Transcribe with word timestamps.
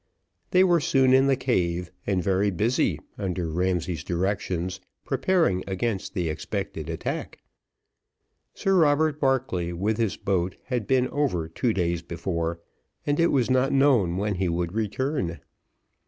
They 0.49 0.63
were 0.63 0.79
soon 0.79 1.13
in 1.13 1.27
the 1.27 1.35
cave, 1.35 1.91
and 2.07 2.23
very 2.23 2.49
busy, 2.49 2.99
under 3.19 3.51
Ramsay's 3.51 4.03
directions, 4.03 4.79
preparing 5.05 5.63
against 5.67 6.15
the 6.15 6.27
expected 6.27 6.89
attack. 6.89 7.37
Sir 8.55 8.73
Robert 8.73 9.19
Barclay, 9.19 9.73
with 9.73 9.97
his 9.97 10.17
boat, 10.17 10.55
had 10.63 10.87
been 10.87 11.07
over 11.09 11.47
two 11.47 11.71
days 11.71 12.01
before, 12.01 12.59
and 13.05 13.19
it 13.19 13.27
was 13.31 13.51
not 13.51 13.71
known 13.73 14.17
when 14.17 14.33
he 14.33 14.49
would 14.49 14.73
return. 14.73 15.39